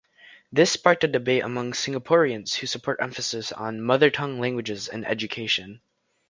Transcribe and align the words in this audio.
This 0.51 0.71
sparked 0.71 1.03
a 1.03 1.07
debate 1.07 1.43
among 1.43 1.73
Singaporeans 1.73 2.55
who 2.55 2.65
support 2.65 2.97
emphasis 3.03 3.51
on 3.51 3.83
mother-tongue 3.83 4.39
languages 4.39 4.87
in 4.87 5.05
education. 5.05 5.79